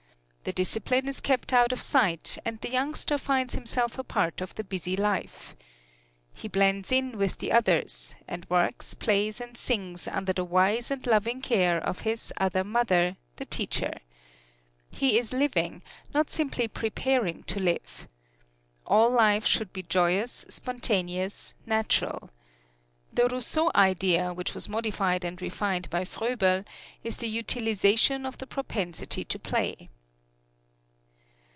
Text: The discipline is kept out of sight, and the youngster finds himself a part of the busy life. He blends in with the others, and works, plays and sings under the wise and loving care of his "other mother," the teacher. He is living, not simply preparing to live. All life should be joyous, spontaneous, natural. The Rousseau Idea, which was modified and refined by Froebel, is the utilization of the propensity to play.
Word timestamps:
The 0.43 0.51
discipline 0.51 1.07
is 1.07 1.19
kept 1.19 1.53
out 1.53 1.71
of 1.71 1.83
sight, 1.83 2.35
and 2.43 2.59
the 2.59 2.71
youngster 2.71 3.19
finds 3.19 3.53
himself 3.53 3.99
a 3.99 4.03
part 4.03 4.41
of 4.41 4.55
the 4.55 4.63
busy 4.63 4.95
life. 4.97 5.55
He 6.33 6.47
blends 6.47 6.91
in 6.91 7.15
with 7.19 7.37
the 7.37 7.51
others, 7.51 8.15
and 8.27 8.49
works, 8.49 8.95
plays 8.95 9.39
and 9.39 9.55
sings 9.55 10.07
under 10.07 10.33
the 10.33 10.43
wise 10.43 10.89
and 10.89 11.05
loving 11.05 11.41
care 11.41 11.77
of 11.77 11.99
his 11.99 12.33
"other 12.37 12.63
mother," 12.63 13.17
the 13.35 13.45
teacher. 13.45 13.99
He 14.89 15.19
is 15.19 15.31
living, 15.31 15.83
not 16.11 16.31
simply 16.31 16.67
preparing 16.67 17.43
to 17.43 17.59
live. 17.59 18.07
All 18.87 19.11
life 19.11 19.45
should 19.45 19.71
be 19.71 19.83
joyous, 19.83 20.47
spontaneous, 20.49 21.53
natural. 21.67 22.31
The 23.13 23.27
Rousseau 23.27 23.69
Idea, 23.75 24.33
which 24.33 24.55
was 24.55 24.67
modified 24.67 25.23
and 25.23 25.39
refined 25.39 25.87
by 25.91 26.03
Froebel, 26.03 26.63
is 27.03 27.17
the 27.17 27.29
utilization 27.29 28.25
of 28.25 28.39
the 28.39 28.47
propensity 28.47 29.23
to 29.23 29.37
play. 29.37 29.91